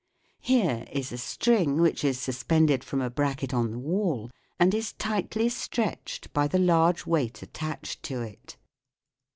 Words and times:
Here 0.39 0.87
is 0.91 1.11
a 1.11 1.17
string 1.19 1.57
(Fig. 1.59 1.65
21) 1.67 1.81
which 1.83 2.03
is 2.03 2.19
suspended 2.19 2.83
from 2.83 3.01
a 3.01 3.11
bracket 3.11 3.53
on 3.53 3.69
the 3.69 3.77
wall, 3.77 4.31
and 4.59 4.73
is 4.73 4.93
tightly 4.93 5.47
stretched 5.47 6.33
by 6.33 6.47
the 6.47 6.57
large 6.57 7.05
weight 7.05 7.43
attached 7.43 8.01
to 8.05 8.23
it. 8.23 8.57